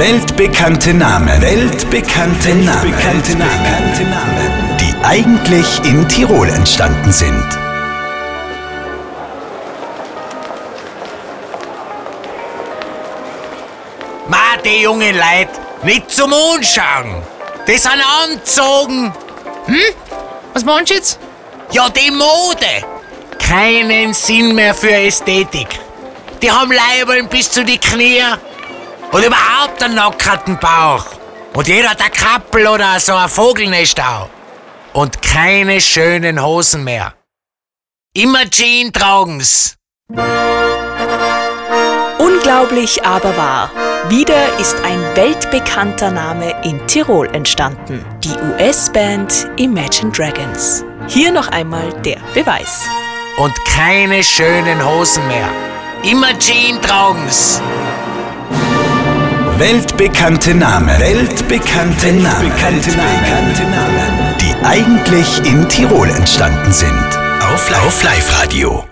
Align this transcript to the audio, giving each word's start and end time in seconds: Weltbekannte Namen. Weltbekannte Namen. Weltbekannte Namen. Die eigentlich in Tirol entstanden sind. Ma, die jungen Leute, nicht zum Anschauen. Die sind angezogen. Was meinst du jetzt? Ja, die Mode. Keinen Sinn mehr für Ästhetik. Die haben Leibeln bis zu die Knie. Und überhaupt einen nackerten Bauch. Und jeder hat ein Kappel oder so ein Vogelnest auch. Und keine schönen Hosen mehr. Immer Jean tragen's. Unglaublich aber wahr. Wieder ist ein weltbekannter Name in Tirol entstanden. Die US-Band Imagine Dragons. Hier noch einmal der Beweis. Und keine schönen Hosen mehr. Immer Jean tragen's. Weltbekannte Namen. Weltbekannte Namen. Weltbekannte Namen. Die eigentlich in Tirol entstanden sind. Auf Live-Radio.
Weltbekannte 0.00 0.94
Namen. 0.94 1.42
Weltbekannte 1.42 2.54
Namen. 2.54 2.84
Weltbekannte 2.84 3.32
Namen. 3.34 4.78
Die 4.80 4.94
eigentlich 5.04 5.66
in 5.84 6.08
Tirol 6.08 6.48
entstanden 6.48 7.12
sind. 7.12 7.44
Ma, 14.26 14.56
die 14.64 14.80
jungen 14.80 15.14
Leute, 15.14 15.60
nicht 15.82 16.10
zum 16.10 16.32
Anschauen. 16.32 17.22
Die 17.68 17.76
sind 17.76 18.02
angezogen. 18.24 19.12
Was 20.54 20.64
meinst 20.64 20.92
du 20.92 20.94
jetzt? 20.94 21.18
Ja, 21.72 21.90
die 21.90 22.10
Mode. 22.10 22.86
Keinen 23.38 24.14
Sinn 24.14 24.54
mehr 24.54 24.72
für 24.72 24.94
Ästhetik. 24.94 25.68
Die 26.40 26.50
haben 26.50 26.72
Leibeln 26.72 27.28
bis 27.28 27.50
zu 27.50 27.62
die 27.62 27.76
Knie. 27.76 28.22
Und 29.12 29.24
überhaupt 29.24 29.82
einen 29.82 29.96
nackerten 29.96 30.58
Bauch. 30.58 31.06
Und 31.54 31.66
jeder 31.66 31.90
hat 31.90 32.00
ein 32.00 32.12
Kappel 32.12 32.66
oder 32.68 33.00
so 33.00 33.14
ein 33.14 33.28
Vogelnest 33.28 34.00
auch. 34.00 34.28
Und 34.92 35.20
keine 35.20 35.80
schönen 35.80 36.42
Hosen 36.42 36.84
mehr. 36.84 37.14
Immer 38.14 38.48
Jean 38.48 38.92
tragen's. 38.92 39.76
Unglaublich 42.18 43.04
aber 43.04 43.36
wahr. 43.36 43.70
Wieder 44.08 44.58
ist 44.58 44.76
ein 44.84 45.00
weltbekannter 45.14 46.10
Name 46.10 46.54
in 46.64 46.84
Tirol 46.86 47.28
entstanden. 47.34 48.04
Die 48.24 48.34
US-Band 48.34 49.48
Imagine 49.56 50.10
Dragons. 50.12 50.84
Hier 51.08 51.32
noch 51.32 51.48
einmal 51.48 51.92
der 52.02 52.18
Beweis. 52.34 52.88
Und 53.36 53.52
keine 53.64 54.22
schönen 54.22 54.84
Hosen 54.84 55.26
mehr. 55.28 55.48
Immer 56.02 56.36
Jean 56.38 56.80
tragen's. 56.80 57.60
Weltbekannte 59.60 60.54
Namen. 60.54 60.98
Weltbekannte 60.98 62.12
Namen. 62.14 62.50
Weltbekannte 62.50 62.96
Namen. 62.96 64.34
Die 64.40 64.54
eigentlich 64.64 65.44
in 65.44 65.68
Tirol 65.68 66.08
entstanden 66.08 66.72
sind. 66.72 67.18
Auf 67.42 67.68
Live-Radio. 68.02 68.89